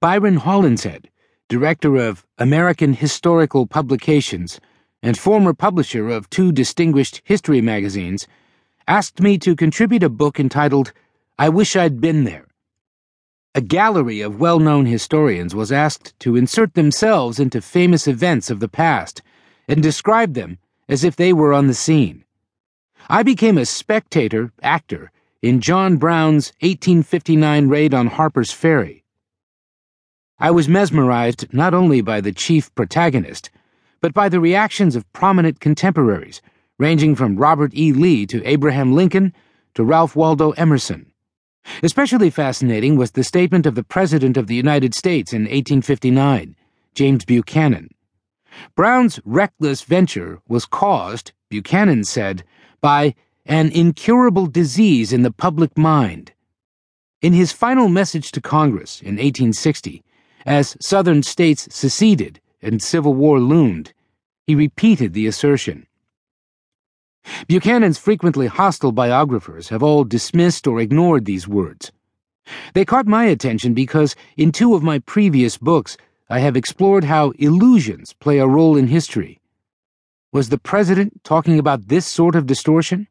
Byron 0.00 0.38
Hollinshead, 0.38 1.06
director 1.48 1.96
of 1.96 2.26
American 2.38 2.94
Historical 2.94 3.66
Publications 3.66 4.58
and 5.02 5.16
former 5.18 5.54
publisher 5.54 6.08
of 6.08 6.28
two 6.30 6.50
distinguished 6.50 7.20
history 7.24 7.60
magazines, 7.60 8.26
asked 8.88 9.20
me 9.20 9.36
to 9.36 9.54
contribute 9.54 10.02
a 10.02 10.08
book 10.08 10.40
entitled 10.40 10.94
I 11.38 11.50
Wish 11.50 11.76
I'd 11.76 12.00
Been 12.00 12.24
There. 12.24 12.46
A 13.54 13.60
gallery 13.60 14.22
of 14.22 14.40
well 14.40 14.58
known 14.58 14.86
historians 14.86 15.54
was 15.54 15.70
asked 15.70 16.18
to 16.20 16.36
insert 16.36 16.72
themselves 16.72 17.38
into 17.38 17.60
famous 17.60 18.08
events 18.08 18.48
of 18.48 18.60
the 18.60 18.68
past 18.68 19.20
and 19.68 19.82
describe 19.82 20.32
them 20.32 20.56
as 20.88 21.04
if 21.04 21.16
they 21.16 21.34
were 21.34 21.52
on 21.52 21.66
the 21.66 21.74
scene. 21.74 22.24
I 23.10 23.22
became 23.22 23.58
a 23.58 23.66
spectator 23.66 24.52
actor 24.62 25.12
in 25.42 25.60
John 25.60 25.98
Brown's 25.98 26.54
1859 26.60 27.68
raid 27.68 27.92
on 27.92 28.06
Harper's 28.06 28.52
Ferry. 28.52 29.04
I 30.38 30.50
was 30.50 30.66
mesmerized 30.66 31.52
not 31.52 31.74
only 31.74 32.00
by 32.00 32.22
the 32.22 32.32
chief 32.32 32.74
protagonist, 32.74 33.50
but 34.00 34.14
by 34.14 34.30
the 34.30 34.40
reactions 34.40 34.96
of 34.96 35.12
prominent 35.12 35.60
contemporaries, 35.60 36.40
ranging 36.78 37.16
from 37.16 37.36
Robert 37.36 37.74
E. 37.74 37.92
Lee 37.92 38.24
to 38.26 38.44
Abraham 38.44 38.94
Lincoln 38.94 39.34
to 39.74 39.84
Ralph 39.84 40.14
Waldo 40.14 40.52
Emerson. 40.52 41.12
Especially 41.82 42.30
fascinating 42.30 42.96
was 42.96 43.10
the 43.10 43.24
statement 43.24 43.66
of 43.66 43.74
the 43.74 43.82
President 43.82 44.36
of 44.36 44.46
the 44.46 44.54
United 44.54 44.94
States 44.94 45.32
in 45.32 45.42
1859, 45.42 46.56
James 46.94 47.24
Buchanan. 47.24 47.90
Brown's 48.74 49.20
reckless 49.24 49.82
venture 49.82 50.40
was 50.48 50.64
caused, 50.64 51.32
Buchanan 51.50 52.04
said, 52.04 52.44
by 52.80 53.14
an 53.44 53.70
incurable 53.72 54.46
disease 54.46 55.12
in 55.12 55.22
the 55.22 55.32
public 55.32 55.76
mind. 55.76 56.32
In 57.20 57.32
his 57.32 57.52
final 57.52 57.88
message 57.88 58.30
to 58.32 58.40
Congress 58.40 59.00
in 59.00 59.16
1860, 59.16 60.04
as 60.46 60.76
Southern 60.80 61.24
states 61.24 61.66
seceded 61.74 62.40
and 62.62 62.80
civil 62.80 63.14
war 63.14 63.40
loomed, 63.40 63.92
he 64.46 64.54
repeated 64.54 65.12
the 65.12 65.26
assertion. 65.26 65.87
Buchanan's 67.46 67.98
frequently 67.98 68.46
hostile 68.46 68.92
biographers 68.92 69.68
have 69.68 69.82
all 69.82 70.04
dismissed 70.04 70.66
or 70.66 70.80
ignored 70.80 71.24
these 71.24 71.48
words. 71.48 71.92
They 72.74 72.84
caught 72.84 73.06
my 73.06 73.24
attention 73.24 73.74
because 73.74 74.16
in 74.36 74.52
two 74.52 74.74
of 74.74 74.82
my 74.82 74.98
previous 75.00 75.56
books, 75.58 75.96
I 76.30 76.40
have 76.40 76.56
explored 76.56 77.04
how 77.04 77.30
illusions 77.38 78.12
play 78.12 78.38
a 78.38 78.46
role 78.46 78.76
in 78.76 78.88
history. 78.88 79.40
Was 80.32 80.50
the 80.50 80.58
president 80.58 81.24
talking 81.24 81.58
about 81.58 81.88
this 81.88 82.06
sort 82.06 82.34
of 82.34 82.46
distortion? 82.46 83.08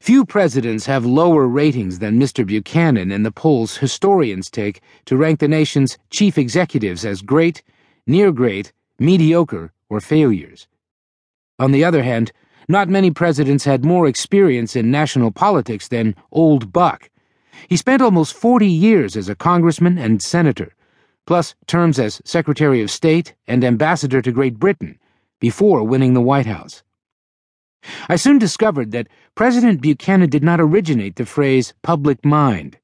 Few 0.00 0.24
presidents 0.24 0.86
have 0.86 1.04
lower 1.04 1.46
ratings 1.46 1.98
than 1.98 2.18
Mr. 2.18 2.46
Buchanan 2.46 3.10
in 3.10 3.22
the 3.22 3.32
polls 3.32 3.78
historians 3.78 4.48
take 4.48 4.80
to 5.04 5.16
rank 5.16 5.40
the 5.40 5.48
nation's 5.48 5.98
chief 6.10 6.38
executives 6.38 7.04
as 7.04 7.22
great, 7.22 7.62
near 8.06 8.32
great, 8.32 8.72
mediocre, 8.98 9.72
or 9.88 10.00
failures. 10.00 10.68
On 11.58 11.70
the 11.70 11.84
other 11.84 12.02
hand, 12.02 12.32
not 12.68 12.88
many 12.88 13.10
presidents 13.10 13.64
had 13.64 13.84
more 13.84 14.06
experience 14.06 14.76
in 14.76 14.90
national 14.90 15.30
politics 15.30 15.88
than 15.88 16.14
Old 16.32 16.72
Buck. 16.72 17.10
He 17.68 17.76
spent 17.76 18.02
almost 18.02 18.34
40 18.34 18.66
years 18.66 19.16
as 19.16 19.28
a 19.28 19.34
congressman 19.34 19.98
and 19.98 20.20
senator 20.22 20.74
plus 21.26 21.54
terms 21.66 21.98
as 21.98 22.20
Secretary 22.24 22.82
of 22.82 22.90
State 22.90 23.34
and 23.46 23.64
Ambassador 23.64 24.20
to 24.22 24.32
Great 24.32 24.58
Britain, 24.58 24.98
before 25.40 25.82
winning 25.82 26.14
the 26.14 26.20
White 26.20 26.46
House. 26.46 26.82
I 28.08 28.16
soon 28.16 28.38
discovered 28.38 28.92
that 28.92 29.08
President 29.34 29.80
Buchanan 29.80 30.30
did 30.30 30.42
not 30.42 30.60
originate 30.60 31.16
the 31.16 31.26
phrase 31.26 31.74
public 31.82 32.24
mind. 32.24 32.78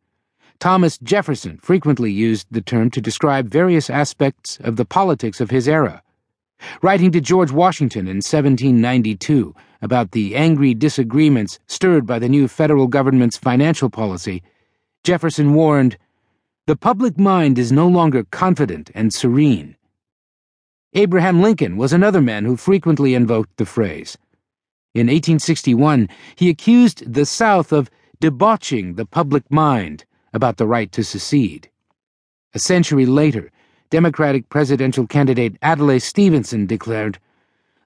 Thomas 0.58 0.98
Jefferson 0.98 1.58
frequently 1.58 2.12
used 2.12 2.46
the 2.50 2.60
term 2.60 2.90
to 2.90 3.00
describe 3.00 3.48
various 3.48 3.88
aspects 3.88 4.58
of 4.60 4.76
the 4.76 4.84
politics 4.84 5.40
of 5.40 5.50
his 5.50 5.66
era. 5.66 6.02
Writing 6.82 7.10
to 7.12 7.20
George 7.20 7.50
Washington 7.50 8.06
in 8.06 8.16
1792 8.16 9.54
about 9.82 10.12
the 10.12 10.36
angry 10.36 10.74
disagreements 10.74 11.58
stirred 11.66 12.06
by 12.06 12.18
the 12.18 12.28
new 12.28 12.48
federal 12.48 12.86
government's 12.86 13.36
financial 13.36 13.90
policy, 13.90 14.42
Jefferson 15.04 15.54
warned, 15.54 15.96
the 16.66 16.76
public 16.76 17.18
mind 17.18 17.58
is 17.58 17.72
no 17.72 17.88
longer 17.88 18.24
confident 18.24 18.90
and 18.94 19.12
serene. 19.12 19.76
Abraham 20.92 21.40
Lincoln 21.40 21.76
was 21.76 21.92
another 21.92 22.20
man 22.20 22.44
who 22.44 22.56
frequently 22.56 23.14
invoked 23.14 23.56
the 23.56 23.64
phrase. 23.64 24.18
In 24.94 25.06
1861, 25.06 26.08
he 26.34 26.50
accused 26.50 27.12
the 27.12 27.24
South 27.24 27.72
of 27.72 27.90
debauching 28.20 28.94
the 28.94 29.06
public 29.06 29.50
mind 29.50 30.04
about 30.32 30.56
the 30.56 30.66
right 30.66 30.90
to 30.92 31.02
secede. 31.02 31.70
A 32.54 32.58
century 32.58 33.06
later, 33.06 33.50
Democratic 33.90 34.48
presidential 34.48 35.06
candidate 35.06 35.56
Adlai 35.62 35.98
Stevenson 35.98 36.66
declared, 36.66 37.18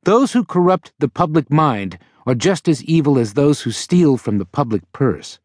Those 0.04 0.32
who 0.32 0.44
corrupt 0.44 0.92
the 0.98 1.08
public 1.08 1.50
mind 1.50 1.98
are 2.26 2.34
just 2.34 2.68
as 2.68 2.84
evil 2.84 3.18
as 3.18 3.32
those 3.32 3.62
who 3.62 3.70
steal 3.70 4.18
from 4.18 4.36
the 4.36 4.44
public 4.44 4.82
purse. 4.92 5.38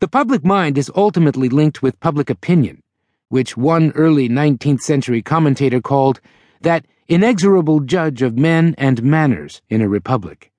The 0.00 0.08
public 0.08 0.44
mind 0.44 0.76
is 0.76 0.92
ultimately 0.94 1.48
linked 1.48 1.80
with 1.80 1.98
public 2.00 2.28
opinion, 2.28 2.82
which 3.30 3.56
one 3.56 3.90
early 3.92 4.28
19th 4.28 4.82
century 4.82 5.22
commentator 5.22 5.80
called 5.80 6.20
that 6.60 6.84
inexorable 7.08 7.80
judge 7.80 8.20
of 8.20 8.36
men 8.36 8.74
and 8.76 9.02
manners 9.02 9.62
in 9.70 9.80
a 9.80 9.88
republic. 9.88 10.52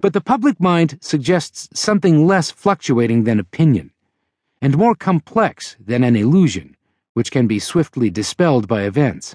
But 0.00 0.12
the 0.12 0.20
public 0.20 0.60
mind 0.60 0.98
suggests 1.00 1.68
something 1.74 2.24
less 2.24 2.52
fluctuating 2.52 3.24
than 3.24 3.40
opinion, 3.40 3.90
and 4.62 4.78
more 4.78 4.94
complex 4.94 5.74
than 5.84 6.04
an 6.04 6.14
illusion, 6.14 6.76
which 7.14 7.32
can 7.32 7.48
be 7.48 7.58
swiftly 7.58 8.10
dispelled 8.10 8.68
by 8.68 8.82
events. 8.82 9.34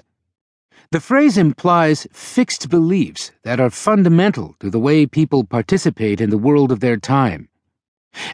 The 0.90 1.00
phrase 1.00 1.38
implies 1.38 2.06
fixed 2.12 2.68
beliefs 2.68 3.30
that 3.44 3.60
are 3.60 3.70
fundamental 3.70 4.56
to 4.60 4.70
the 4.70 4.80
way 4.80 5.06
people 5.06 5.44
participate 5.44 6.20
in 6.20 6.30
the 6.30 6.38
world 6.38 6.72
of 6.72 6.80
their 6.80 6.96
time 6.96 7.50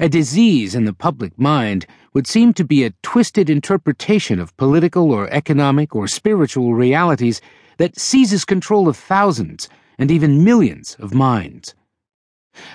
a 0.00 0.08
disease 0.08 0.75
in 0.75 0.85
the 0.85 0.93
public 0.93 1.38
mind 1.38 1.87
would 2.14 2.26
seem 2.26 2.55
to 2.55 2.64
be 2.64 2.85
a 2.85 2.94
twisted 3.03 3.50
interpretation 3.50 4.41
of 4.41 4.56
political 4.56 5.12
or 5.12 5.29
economic 5.31 5.94
or 5.94 6.08
spiritual 6.08 6.75
realities 6.75 7.41
that 7.76 7.99
seizes 7.99 8.44
control 8.44 8.88
of 8.88 8.97
thousands 8.97 9.69
and 9.99 10.11
even 10.11 10.43
millions 10.43 10.97
of 10.99 11.12
minds. 11.12 11.75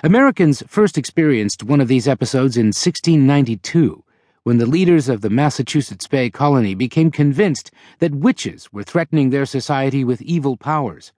Americans 0.04 0.62
first 0.68 0.96
experienced 0.96 1.64
one 1.64 1.80
of 1.80 1.88
these 1.88 2.06
episodes 2.06 2.56
in 2.56 2.66
1692 2.66 4.04
when 4.44 4.58
the 4.58 4.66
leaders 4.66 5.08
of 5.08 5.20
the 5.20 5.30
Massachusetts 5.30 6.08
Bay 6.08 6.28
Colony 6.28 6.74
became 6.74 7.12
convinced 7.12 7.70
that 8.00 8.12
witches 8.12 8.72
were 8.72 8.82
threatening 8.82 9.30
their 9.30 9.46
society 9.46 10.02
with 10.02 10.20
evil 10.20 10.56
powers. 10.56 11.12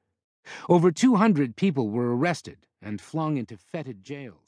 Over 0.68 0.92
200 0.92 1.56
people 1.56 1.88
were 1.88 2.14
arrested 2.14 2.58
and 2.82 3.00
flung 3.00 3.38
into 3.38 3.56
fetid 3.56 4.04
jails. 4.04 4.43